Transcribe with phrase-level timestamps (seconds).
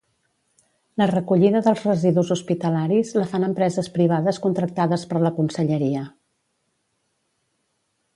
[0.99, 6.03] La recollida dels residus hospitalaris la fan empreses privades contractades per la conselleria.